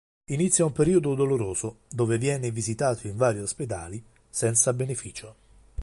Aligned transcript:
Inizia 0.31 0.65
un 0.65 0.71
periodo 0.71 1.13
doloroso, 1.13 1.81
dove 1.89 2.17
viene 2.17 2.49
visitato 2.49 3.05
in 3.05 3.15
vari 3.17 3.39
ospedali, 3.39 4.03
senza 4.31 4.73
beneficio. 4.73 5.35